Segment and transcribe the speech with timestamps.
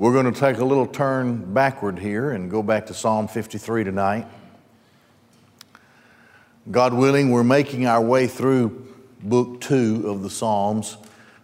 [0.00, 3.84] We're going to take a little turn backward here and go back to Psalm 53
[3.84, 4.26] tonight.
[6.70, 10.96] God willing, we're making our way through book two of the Psalms,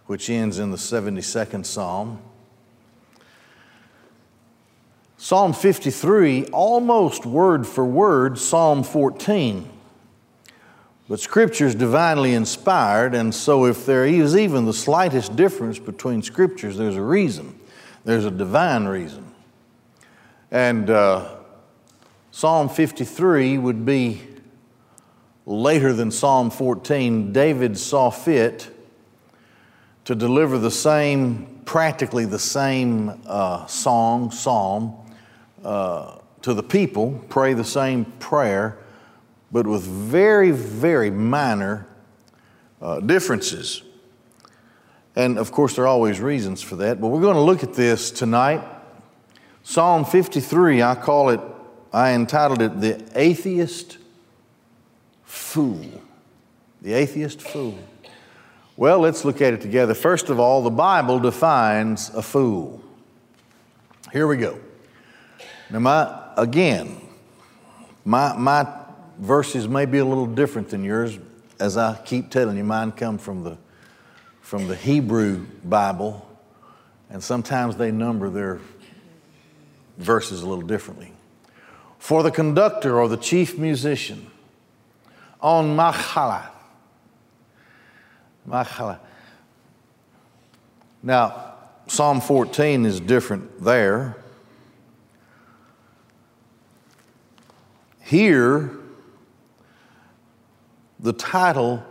[0.07, 2.19] which ends in the 72nd Psalm.
[5.17, 9.69] Psalm 53, almost word for word, Psalm 14.
[11.07, 16.23] But Scripture is divinely inspired, and so if there is even the slightest difference between
[16.23, 17.56] Scriptures, there's a reason.
[18.07, 19.35] There's a divine reason.
[20.49, 21.39] And uh,
[22.31, 24.21] Psalm 53 would be
[25.45, 27.33] later than Psalm 14.
[27.33, 28.69] David saw fit
[30.05, 34.95] to deliver the same, practically the same uh, song, psalm
[35.65, 38.77] uh, to the people, pray the same prayer,
[39.51, 41.85] but with very, very minor
[42.81, 43.83] uh, differences.
[45.17, 47.73] And of course, there are always reasons for that, but we're going to look at
[47.73, 48.63] this tonight.
[49.63, 51.39] Psalm 53, I call it,
[51.91, 53.97] I entitled it The Atheist
[55.23, 56.03] Fool.
[56.83, 57.79] The Atheist Fool.
[58.75, 59.95] Well, let's look at it together.
[59.95, 62.83] First of all, the Bible defines a fool.
[64.13, 64.59] Here we go.
[65.71, 67.01] Now, my, again,
[68.05, 68.71] my, my
[69.17, 71.17] verses may be a little different than yours.
[71.59, 73.57] As I keep telling you, mine come from the,
[74.47, 76.25] from the Hebrew Bible,
[77.09, 78.61] and sometimes they number their
[79.97, 81.11] verses a little differently.
[81.99, 84.31] For the conductor or the chief musician
[85.41, 86.47] on Machala.
[88.47, 88.99] Machala.
[91.03, 91.55] Now,
[91.87, 94.15] Psalm 14 is different there.
[98.01, 98.71] Here,
[101.01, 101.83] the title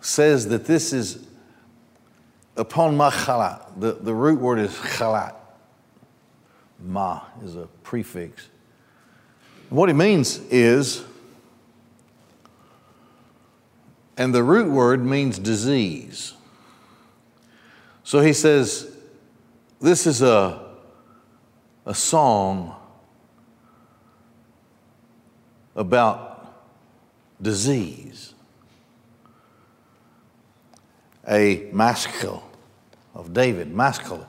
[0.00, 1.26] says that this is
[2.56, 3.62] upon machala.
[3.78, 5.34] The, the root word is chalat.
[6.80, 8.48] Ma is a prefix.
[9.70, 11.04] What it means is,
[14.16, 16.34] and the root word means disease.
[18.04, 18.96] So he says,
[19.80, 20.60] this is a,
[21.84, 22.74] a song
[25.76, 26.54] about
[27.40, 28.34] disease.
[31.28, 32.42] A maskil
[33.14, 34.26] of David, maskil,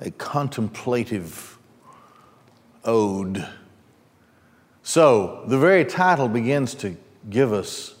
[0.00, 1.58] a contemplative
[2.84, 3.46] ode.
[4.82, 6.96] So the very title begins to
[7.28, 7.94] give us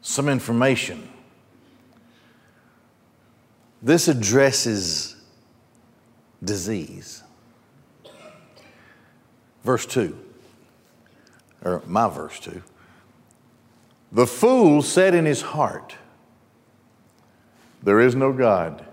[0.00, 1.08] some information.
[3.82, 5.16] This addresses
[6.42, 7.22] disease.
[9.64, 10.24] Verse 2
[11.64, 12.62] or my verse 2.
[14.12, 15.96] The fool said in his heart,
[17.82, 18.84] There is no God.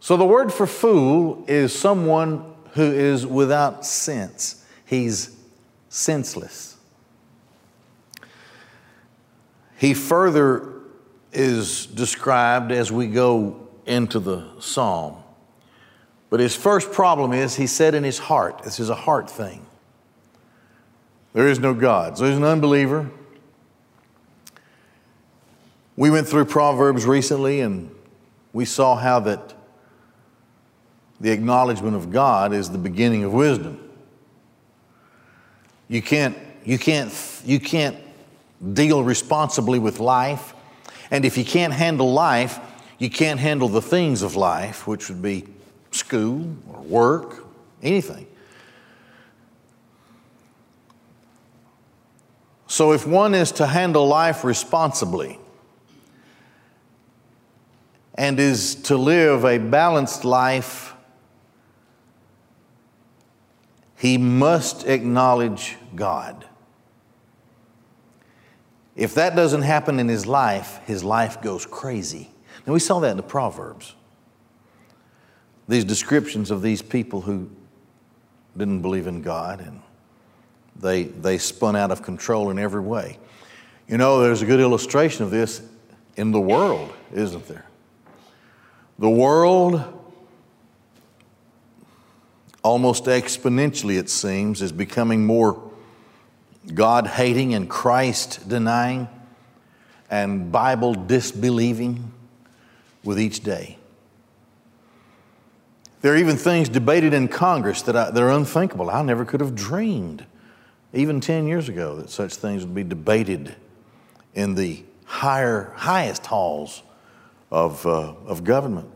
[0.00, 4.64] So the word for fool is someone who is without sense.
[4.84, 5.36] He's
[5.88, 6.76] senseless.
[9.78, 10.72] He further
[11.32, 15.16] is described as we go into the psalm.
[16.30, 19.66] But his first problem is he said in his heart, this is a heart thing.
[21.32, 22.16] There is no God.
[22.16, 23.10] So he's an unbeliever.
[25.96, 27.90] We went through Proverbs recently and
[28.52, 29.54] we saw how that
[31.20, 33.80] the acknowledgement of God is the beginning of wisdom.
[35.88, 37.12] You can't, you can't,
[37.44, 37.96] you can't
[38.74, 40.54] deal responsibly with life.
[41.10, 42.60] And if you can't handle life,
[42.98, 45.44] you can't handle the things of life, which would be
[45.90, 47.44] school or work,
[47.82, 48.26] anything.
[52.66, 55.38] So, if one is to handle life responsibly
[58.16, 60.94] and is to live a balanced life,
[63.96, 66.44] he must acknowledge God.
[68.94, 72.30] If that doesn't happen in his life, his life goes crazy.
[72.66, 73.94] Now, we saw that in the Proverbs.
[75.68, 77.50] These descriptions of these people who
[78.56, 79.82] didn't believe in God and
[80.76, 83.18] they, they spun out of control in every way.
[83.88, 85.62] You know, there's a good illustration of this
[86.16, 87.66] in the world, isn't there?
[88.98, 89.82] The world,
[92.62, 95.62] almost exponentially, it seems, is becoming more
[96.72, 99.08] God hating and Christ denying
[100.10, 102.12] and Bible disbelieving
[103.04, 103.78] with each day.
[106.00, 108.90] There are even things debated in Congress that, I, that are unthinkable.
[108.90, 110.24] I never could have dreamed
[110.92, 113.54] even 10 years ago, that such things would be debated
[114.34, 116.82] in the higher, highest halls
[117.50, 118.90] of, uh, of government.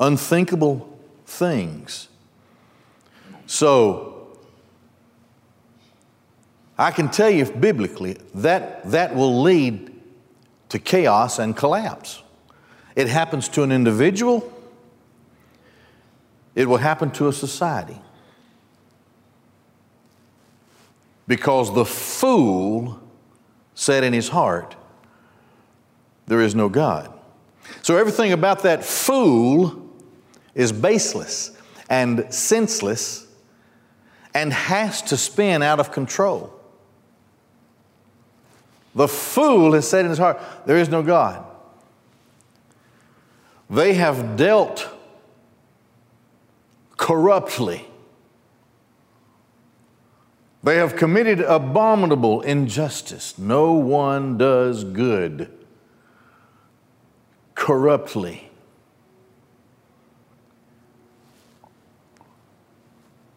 [0.00, 2.08] unthinkable things.
[3.46, 4.38] So,
[6.78, 9.92] I can tell you biblically that that will lead
[10.68, 12.22] to chaos and collapse.
[12.94, 14.52] It happens to an individual,
[16.54, 18.00] it will happen to a society.
[21.26, 23.00] Because the fool
[23.74, 24.76] said in his heart,
[26.28, 27.12] There is no God.
[27.82, 29.90] So everything about that fool
[30.54, 31.58] is baseless
[31.88, 33.26] and senseless
[34.34, 36.52] and has to spin out of control.
[38.94, 41.44] The fool has said in his heart, There is no God.
[43.70, 44.88] They have dealt
[46.96, 47.86] corruptly.
[50.62, 53.38] They have committed abominable injustice.
[53.38, 55.57] No one does good
[57.68, 58.50] corruptly.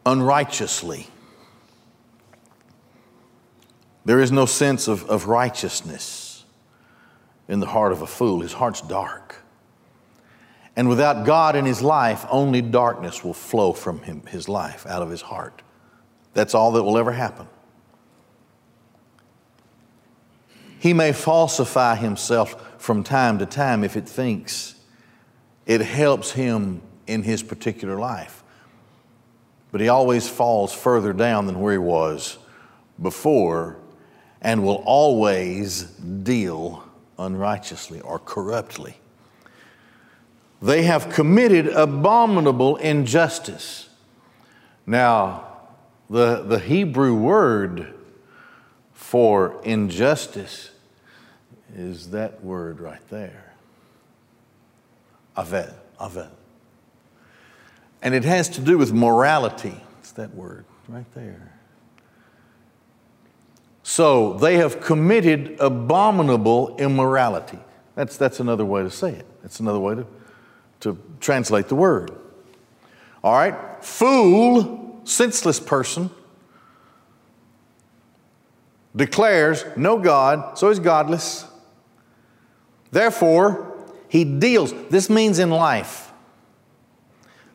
[0.06, 1.08] Unrighteously.
[4.06, 6.46] There is no sense of, of righteousness
[7.50, 8.40] in the heart of a fool.
[8.40, 9.36] His heart's dark.
[10.78, 15.02] And without God in his life, only darkness will flow from him, his life, out
[15.02, 15.62] of his heart.
[16.34, 17.48] That's all that will ever happen.
[20.82, 24.74] He may falsify himself from time to time if it thinks
[25.68, 28.42] it helps him in his particular life.
[29.72, 32.40] But he always falls further down than where he was
[33.00, 33.78] before
[34.42, 36.84] and will always deal
[37.20, 38.98] unrighteously or corruptly.
[40.64, 43.88] They have committed abominable injustice.
[44.88, 45.46] Now,
[46.10, 47.94] the, the Hebrew word
[49.12, 50.72] for injustice
[51.76, 53.54] is that word right there.
[55.36, 56.30] Avel, avel.
[58.02, 59.76] And it has to do with morality.
[60.00, 61.52] It's that word right there.
[63.84, 67.60] So they have committed abominable immorality.
[67.96, 69.26] That's, that's another way to say it.
[69.42, 70.08] That's another way to,
[70.80, 72.12] to translate the word.
[73.26, 73.84] All right?
[73.84, 76.12] Fool, senseless person,
[78.96, 81.46] declares no God, so he's godless.
[82.92, 84.74] Therefore, he deals.
[84.90, 86.12] This means in life.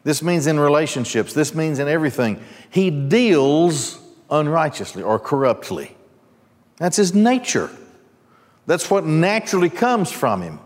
[0.04, 1.34] This means in relationships.
[1.34, 2.40] This means in everything.
[2.70, 3.98] He deals
[4.30, 5.96] unrighteously or corruptly.
[6.78, 7.70] That's his nature.
[8.66, 10.60] That's what naturally comes from him.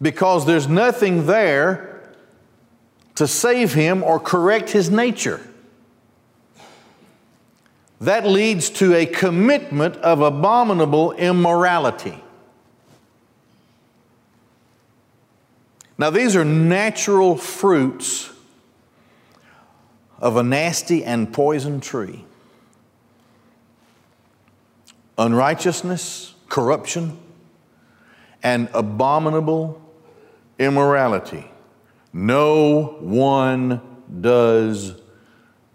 [0.00, 2.14] Because there's nothing there
[3.16, 5.40] to save him or correct his nature.
[8.00, 12.22] That leads to a commitment of abominable immorality.
[15.98, 18.30] Now, these are natural fruits
[20.18, 22.24] of a nasty and poison tree
[25.18, 27.16] unrighteousness, corruption,
[28.42, 29.80] and abominable
[30.58, 31.50] immorality.
[32.12, 33.80] No one
[34.20, 34.94] does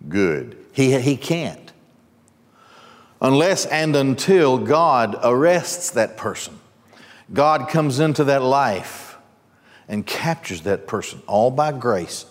[0.07, 0.57] good.
[0.73, 1.60] He, he can't.
[3.21, 6.59] Unless and until God arrests that person,
[7.31, 9.17] God comes into that life
[9.87, 12.25] and captures that person, all by grace.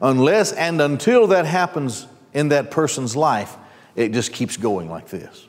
[0.00, 3.56] Unless and until that happens in that person's life,
[3.94, 5.46] it just keeps going like this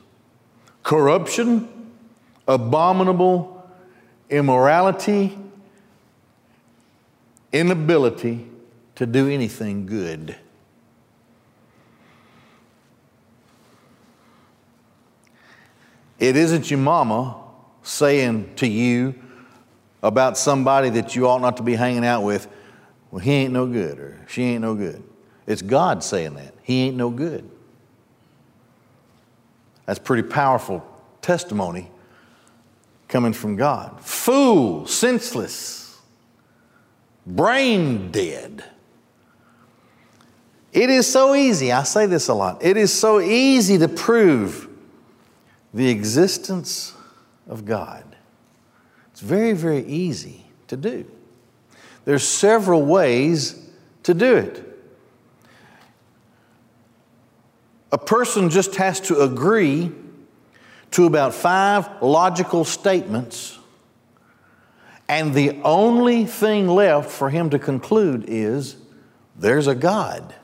[0.84, 1.90] corruption,
[2.46, 3.54] abominable
[4.30, 5.36] immorality,
[7.52, 8.46] inability
[8.94, 10.36] to do anything good.
[16.28, 17.36] It isn't your mama
[17.82, 19.14] saying to you,
[20.04, 22.46] about somebody that you ought not to be hanging out with,
[23.10, 25.02] well, he ain't no good or she ain't no good.
[25.46, 26.54] It's God saying that.
[26.62, 27.50] He ain't no good.
[29.86, 30.86] That's pretty powerful
[31.22, 31.90] testimony
[33.08, 33.98] coming from God.
[34.02, 35.98] Fool, senseless,
[37.26, 38.62] brain dead.
[40.70, 44.68] It is so easy, I say this a lot, it is so easy to prove
[45.74, 46.94] the existence
[47.48, 48.04] of God.
[49.10, 51.04] It's very, very easy to do.
[52.04, 53.60] There's several ways
[54.04, 54.62] to do it.
[57.90, 59.92] A person just has to agree
[60.92, 63.58] to about five logical statements,
[65.08, 68.76] and the only thing left for him to conclude is
[69.36, 70.34] there's a God.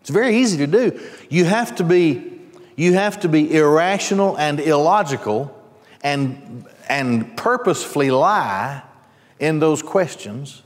[0.00, 1.00] It's very easy to do.
[1.30, 2.33] You have to be,
[2.76, 5.54] you have to be irrational and illogical
[6.02, 8.82] and– and purposefully lie
[9.38, 10.62] in those questions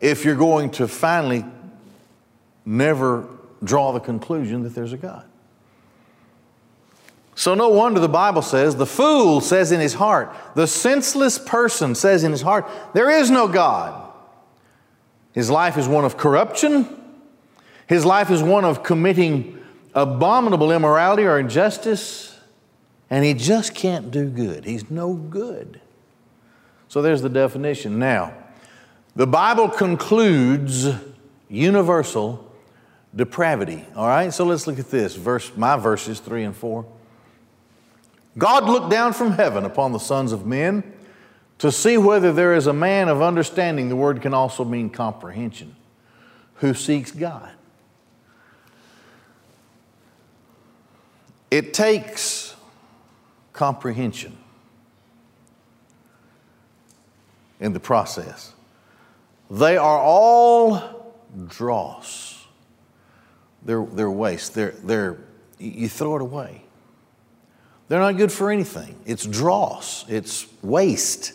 [0.00, 1.44] if you're going to finally
[2.64, 3.26] never
[3.62, 5.24] draw the conclusion that there's a God.
[7.34, 11.94] So, no wonder the Bible says, the fool says in his heart, the senseless person
[11.94, 14.08] says in his heart, there is no God.
[15.32, 16.99] His life is one of corruption,
[17.90, 19.58] his life is one of committing
[19.94, 22.38] abominable immorality or injustice,
[23.10, 24.64] and he just can't do good.
[24.64, 25.80] He's no good.
[26.86, 27.98] So, there's the definition.
[27.98, 28.32] Now,
[29.16, 30.88] the Bible concludes
[31.48, 32.48] universal
[33.16, 33.84] depravity.
[33.96, 35.16] All right, so let's look at this.
[35.16, 36.86] Verse, my verses three and four.
[38.38, 40.92] God looked down from heaven upon the sons of men
[41.58, 43.88] to see whether there is a man of understanding.
[43.88, 45.74] The word can also mean comprehension,
[46.54, 47.50] who seeks God.
[51.50, 52.54] It takes
[53.52, 54.36] comprehension
[57.58, 58.52] in the process.
[59.50, 61.14] They are all
[61.48, 62.46] dross.
[63.64, 64.54] They're, they're waste.
[64.54, 65.18] They're, they're,
[65.58, 66.62] you throw it away.
[67.88, 68.94] They're not good for anything.
[69.04, 71.32] It's dross, it's waste.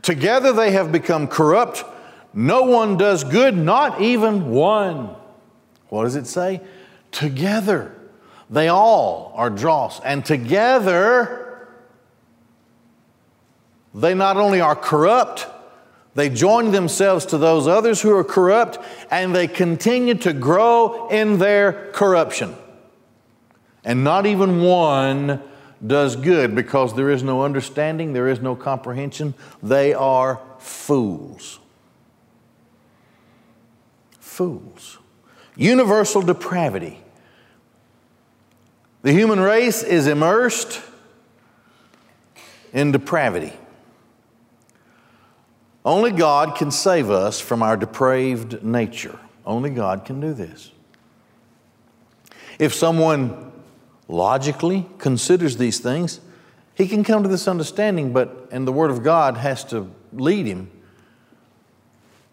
[0.00, 1.84] Together they have become corrupt.
[2.32, 5.16] No one does good, not even one.
[5.88, 6.60] What does it say?
[7.10, 7.92] Together.
[8.50, 10.00] They all are dross.
[10.00, 11.68] And together,
[13.94, 15.46] they not only are corrupt,
[16.14, 18.78] they join themselves to those others who are corrupt,
[19.10, 22.56] and they continue to grow in their corruption.
[23.84, 25.40] And not even one
[25.86, 29.34] does good because there is no understanding, there is no comprehension.
[29.62, 31.60] They are fools.
[34.18, 34.98] Fools.
[35.56, 37.00] Universal depravity.
[39.02, 40.82] The human race is immersed
[42.72, 43.52] in depravity.
[45.84, 49.18] Only God can save us from our depraved nature.
[49.46, 50.70] Only God can do this.
[52.58, 53.52] If someone
[54.06, 56.20] logically considers these things,
[56.74, 60.44] he can come to this understanding, but, and the Word of God has to lead
[60.44, 60.70] him.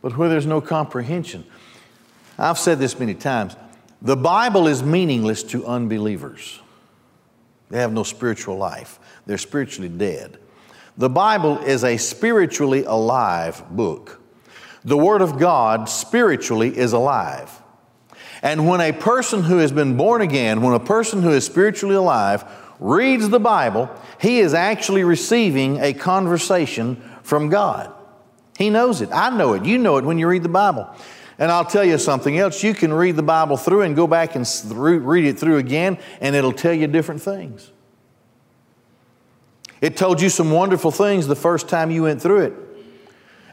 [0.02, 1.46] But where there's no comprehension,
[2.38, 3.56] I've said this many times
[4.02, 6.62] the Bible is meaningless to unbelievers.
[7.70, 10.38] They have no spiritual life, they're spiritually dead.
[10.98, 14.20] The Bible is a spiritually alive book.
[14.84, 17.62] The Word of God spiritually is alive.
[18.42, 21.96] And when a person who has been born again, when a person who is spiritually
[21.96, 22.46] alive
[22.80, 23.90] reads the Bible,
[24.20, 27.94] he is actually receiving a conversation from God.
[28.58, 29.10] He knows it.
[29.12, 29.66] I know it.
[29.66, 30.88] You know it when you read the Bible.
[31.40, 32.64] And I'll tell you something else.
[32.64, 36.36] You can read the Bible through and go back and read it through again, and
[36.36, 37.72] it'll tell you different things.
[39.80, 42.54] It told you some wonderful things the first time you went through it.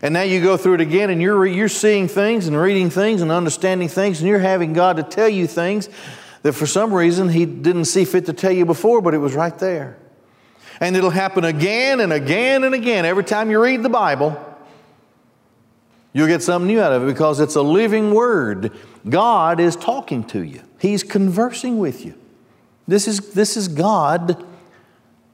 [0.00, 3.22] And now you go through it again and you're, you're seeing things and reading things
[3.22, 5.88] and understanding things, and you're having God to tell you things
[6.42, 9.34] that for some reason He didn't see fit to tell you before, but it was
[9.34, 9.98] right there.
[10.80, 13.04] And it'll happen again and again and again.
[13.04, 14.53] Every time you read the Bible,
[16.14, 18.72] you'll get something new out of it because it's a living word.
[19.06, 22.14] God is talking to you, He's conversing with you.
[22.88, 24.42] This is, this is God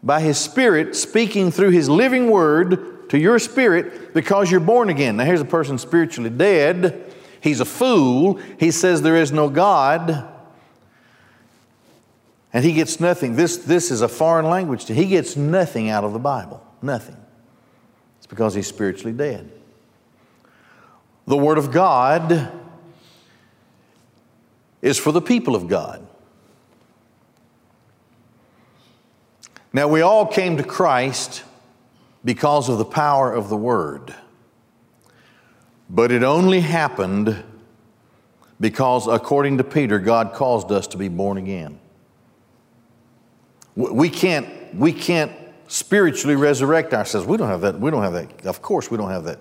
[0.02, 5.16] by His Spirit speaking through His living word to your spirit because you're born again.
[5.16, 7.12] Now, here's a person spiritually dead.
[7.40, 8.40] He's a fool.
[8.58, 10.28] He says there is no God.
[12.52, 13.36] And he gets nothing.
[13.36, 15.04] This, this is a foreign language to him.
[15.04, 16.64] He gets nothing out of the Bible.
[16.82, 17.16] Nothing.
[18.18, 19.50] It's because he's spiritually dead.
[21.30, 22.50] The Word of God
[24.82, 26.04] is for the people of God.
[29.72, 31.44] Now, we all came to Christ
[32.24, 34.12] because of the power of the Word,
[35.88, 37.44] but it only happened
[38.58, 41.78] because, according to Peter, God caused us to be born again.
[43.76, 45.30] We can't, we can't
[45.68, 47.24] spiritually resurrect ourselves.
[47.24, 47.78] We don't have that.
[47.78, 48.46] We don't have that.
[48.46, 49.38] Of course, we don't have that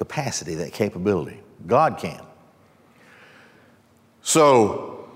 [0.00, 1.38] capacity, that capability.
[1.66, 2.22] God can.
[4.22, 5.10] So,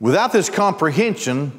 [0.00, 1.52] without this comprehension,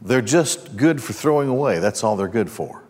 [0.00, 1.80] they're just good for throwing away.
[1.80, 2.84] That's all they're good for.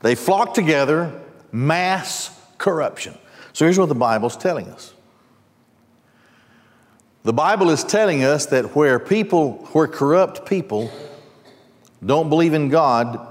[0.00, 1.20] They flock together,
[1.52, 3.18] mass corruption.
[3.52, 4.94] So here's what the Bible's telling us.
[7.24, 10.90] The Bible is telling us that where people, where corrupt people
[12.02, 13.26] don't believe in God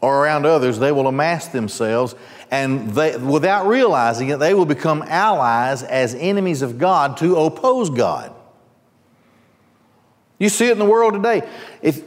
[0.00, 2.14] or around others, they will amass themselves
[2.50, 7.90] and they, without realizing it, they will become allies as enemies of God to oppose
[7.90, 8.32] God.
[10.38, 11.48] You see it in the world today.
[11.82, 12.02] If,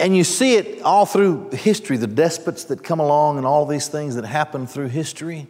[0.00, 3.88] And you see it all through history, the despots that come along and all these
[3.88, 5.46] things that happen through history.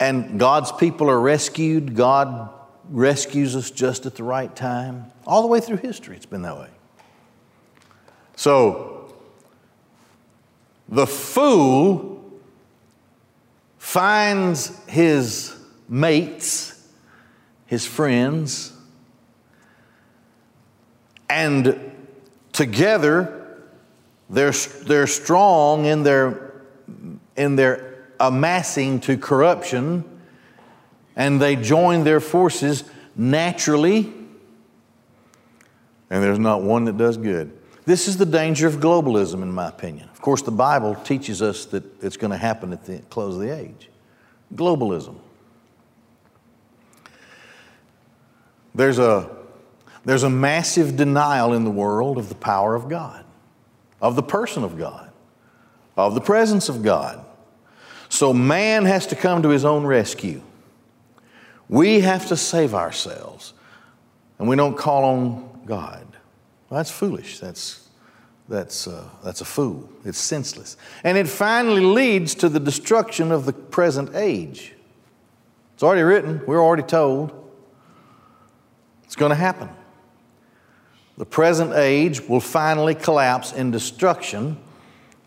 [0.00, 1.94] And God's people are rescued.
[1.94, 2.50] God
[2.90, 5.12] rescues us just at the right time.
[5.26, 6.68] All the way through history, it's been that way.
[8.34, 8.97] So,
[10.88, 12.24] the fool
[13.78, 15.56] finds his
[15.88, 16.88] mates,
[17.66, 18.72] his friends,
[21.28, 21.92] and
[22.52, 23.58] together
[24.30, 26.52] they're, they're strong in their,
[27.36, 30.04] in their amassing to corruption,
[31.16, 32.84] and they join their forces
[33.16, 34.12] naturally,
[36.10, 37.57] and there's not one that does good.
[37.88, 40.10] This is the danger of globalism, in my opinion.
[40.10, 43.40] Of course, the Bible teaches us that it's going to happen at the close of
[43.40, 43.88] the age.
[44.54, 45.14] Globalism.
[48.74, 49.34] There's a,
[50.04, 53.24] there's a massive denial in the world of the power of God,
[54.02, 55.10] of the person of God,
[55.96, 57.24] of the presence of God.
[58.10, 60.42] So man has to come to his own rescue.
[61.70, 63.54] We have to save ourselves,
[64.38, 66.07] and we don't call on God.
[66.68, 67.38] Well, that's foolish.
[67.38, 67.88] That's,
[68.48, 69.88] that's, uh, that's a fool.
[70.04, 70.76] It's senseless.
[71.04, 74.74] And it finally leads to the destruction of the present age.
[75.74, 77.32] It's already written, we're already told.
[79.04, 79.70] It's going to happen.
[81.16, 84.58] The present age will finally collapse in destruction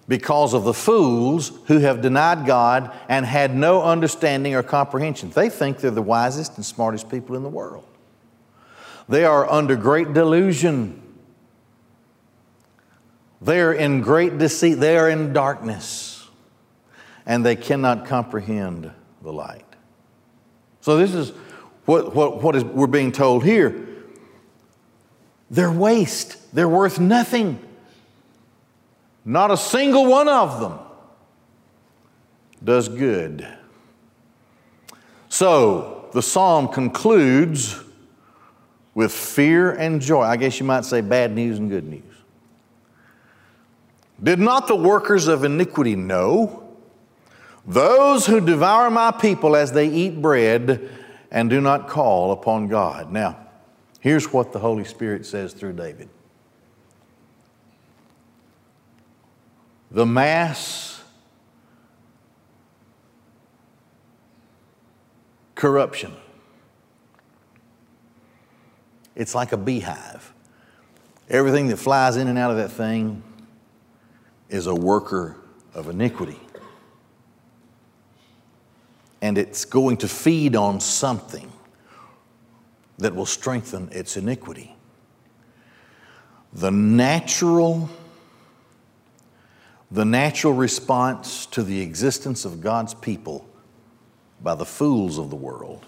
[0.08, 5.30] because of the fools who have denied God and had no understanding or comprehension.
[5.32, 7.86] They think they're the wisest and smartest people in the world.
[9.10, 11.01] They are under great delusion.
[13.42, 14.76] They are in great deceit.
[14.76, 16.28] They are in darkness.
[17.26, 19.66] And they cannot comprehend the light.
[20.82, 21.32] So, this is
[21.86, 23.88] what, what, what is, we're being told here.
[25.50, 27.60] They're waste, they're worth nothing.
[29.24, 30.80] Not a single one of them
[32.64, 33.48] does good.
[35.30, 37.80] So the psalm concludes
[38.94, 40.24] with fear and joy.
[40.24, 42.04] I guess you might say bad news and good news.
[44.22, 46.78] Did not the workers of iniquity know?
[47.66, 50.90] Those who devour my people as they eat bread
[51.32, 53.12] and do not call upon God.
[53.12, 53.38] Now,
[54.00, 56.10] here's what the Holy Spirit says through David.
[59.92, 61.04] the mass
[65.54, 66.14] corruption.
[69.16, 70.34] It's like a beehive.
[71.30, 73.22] Everything that flies in and out of that thing
[74.52, 75.38] is a worker
[75.74, 76.40] of iniquity.
[79.22, 81.52] And it's going to feed on something
[83.00, 84.76] that will strengthen its iniquity.
[86.54, 87.90] The natural
[89.90, 93.46] the natural response to the existence of God's people
[94.42, 95.86] by the fools of the world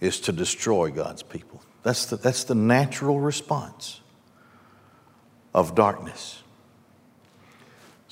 [0.00, 1.62] is to destroy God's people.
[1.82, 4.00] That's the, that's the natural response
[5.54, 6.41] of darkness.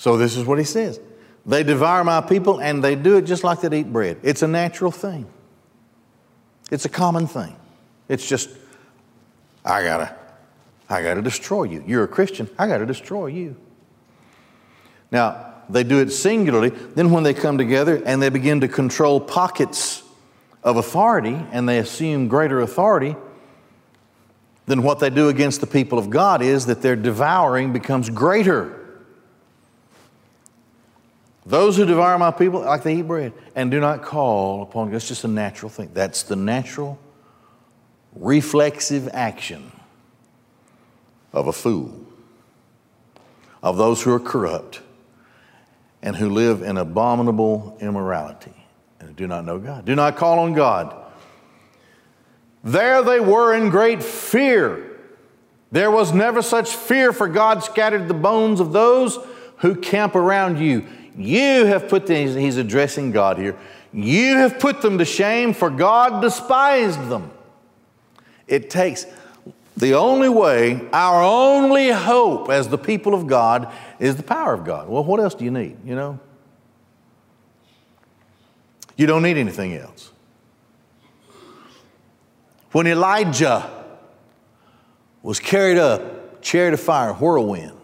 [0.00, 0.98] So, this is what he says
[1.44, 4.16] They devour my people, and they do it just like they eat bread.
[4.22, 5.26] It's a natural thing,
[6.70, 7.54] it's a common thing.
[8.08, 8.48] It's just,
[9.62, 10.16] I gotta,
[10.88, 11.84] I gotta destroy you.
[11.86, 13.56] You're a Christian, I gotta destroy you.
[15.10, 16.70] Now, they do it singularly.
[16.70, 20.02] Then, when they come together and they begin to control pockets
[20.64, 23.16] of authority and they assume greater authority,
[24.64, 28.79] then what they do against the people of God is that their devouring becomes greater.
[31.46, 34.96] Those who devour my people, like they eat bread, and do not call upon God.
[34.96, 35.90] It's just a natural thing.
[35.94, 36.98] That's the natural,
[38.14, 39.72] reflexive action
[41.32, 42.06] of a fool,
[43.62, 44.82] of those who are corrupt
[46.02, 48.54] and who live in abominable immorality
[49.00, 49.84] and do not know God.
[49.84, 50.94] Do not call on God.
[52.62, 54.98] There they were in great fear.
[55.72, 59.18] There was never such fear, for God scattered the bones of those
[59.58, 60.86] who camp around you.
[61.16, 63.56] You have put them, he's addressing God here.
[63.92, 67.30] You have put them to shame, for God despised them.
[68.46, 69.06] It takes
[69.76, 74.64] the only way, our only hope as the people of God is the power of
[74.64, 74.88] God.
[74.88, 76.20] Well, what else do you need, you know?
[78.96, 80.12] You don't need anything else.
[82.72, 83.68] When Elijah
[85.22, 87.79] was carried up, chariot of fire, whirlwind,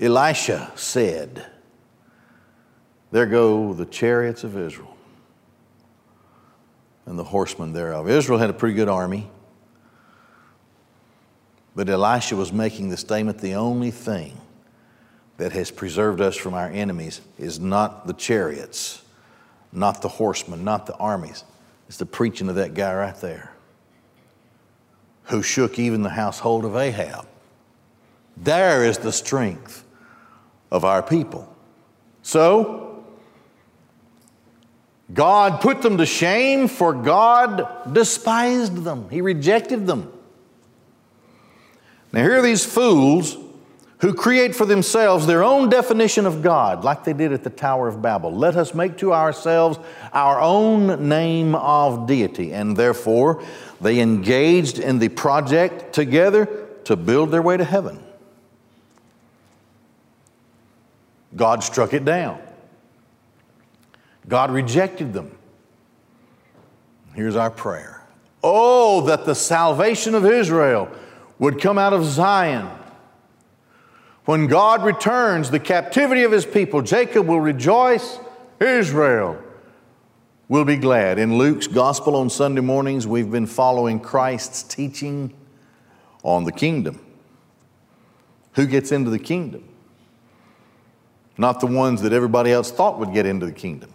[0.00, 1.46] Elisha said,
[3.10, 4.96] There go the chariots of Israel
[7.06, 8.08] and the horsemen thereof.
[8.08, 9.28] Israel had a pretty good army.
[11.74, 14.38] But Elisha was making the statement the only thing
[15.38, 19.02] that has preserved us from our enemies is not the chariots,
[19.72, 21.44] not the horsemen, not the armies.
[21.88, 23.52] It's the preaching of that guy right there
[25.24, 27.26] who shook even the household of Ahab.
[28.36, 29.84] There is the strength
[30.70, 31.54] of our people.
[32.22, 33.04] So,
[35.12, 39.08] God put them to shame, for God despised them.
[39.08, 40.12] He rejected them.
[42.12, 43.36] Now, here are these fools
[44.00, 47.88] who create for themselves their own definition of God, like they did at the Tower
[47.88, 48.32] of Babel.
[48.32, 49.78] Let us make to ourselves
[50.12, 52.52] our own name of deity.
[52.52, 53.42] And therefore,
[53.80, 58.02] they engaged in the project together to build their way to heaven.
[61.36, 62.40] God struck it down.
[64.26, 65.36] God rejected them.
[67.14, 68.06] Here's our prayer.
[68.42, 70.88] Oh, that the salvation of Israel
[71.38, 72.68] would come out of Zion.
[74.24, 78.18] When God returns the captivity of his people, Jacob will rejoice,
[78.60, 79.42] Israel
[80.48, 81.18] will be glad.
[81.18, 85.32] In Luke's gospel on Sunday mornings, we've been following Christ's teaching
[86.22, 87.04] on the kingdom.
[88.54, 89.67] Who gets into the kingdom?
[91.38, 93.94] Not the ones that everybody else thought would get into the kingdom.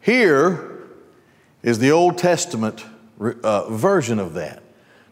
[0.00, 0.88] Here
[1.62, 2.84] is the Old Testament
[3.20, 4.62] uh, version of that.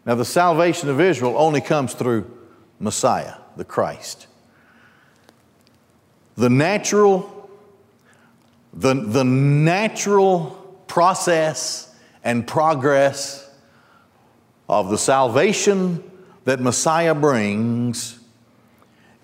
[0.07, 2.31] Now, the salvation of Israel only comes through
[2.79, 4.27] Messiah, the Christ.
[6.37, 7.51] The natural,
[8.73, 10.51] the, the natural
[10.87, 13.51] process and progress
[14.69, 16.03] of the salvation
[16.45, 18.19] that Messiah brings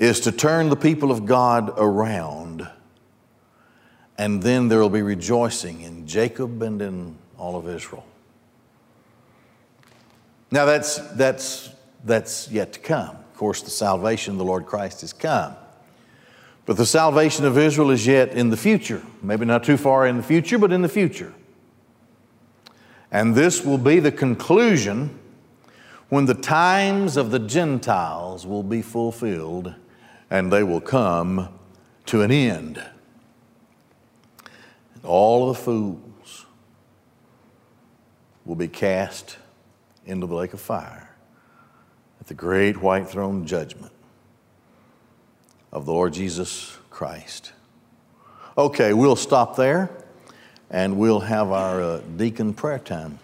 [0.01, 2.67] is to turn the people of God around.
[4.17, 8.05] And then there will be rejoicing in Jacob and in all of Israel.
[10.51, 11.69] Now that's, that's,
[12.03, 13.11] that's yet to come.
[13.11, 15.55] Of course, the salvation of the Lord Christ has come.
[16.65, 19.03] But the salvation of Israel is yet in the future.
[19.23, 21.35] Maybe not too far in the future, but in the future.
[23.13, 25.19] And this will be the conclusion
[26.09, 29.75] when the times of the Gentiles will be fulfilled
[30.31, 31.49] and they will come
[32.07, 32.83] to an end.
[35.03, 36.47] All the fools
[38.45, 39.39] will be cast
[40.07, 41.11] into the lake of fire
[42.21, 43.93] at the great white throne judgment
[45.73, 47.53] of the Lord Jesus Christ.
[48.59, 49.91] Okay, we'll stop there
[50.71, 53.19] and we'll have our uh, deacon prayer time.